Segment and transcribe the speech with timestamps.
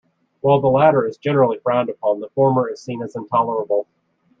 [0.39, 3.85] While the latter is generally frowned upon, the former is seen as intolerable.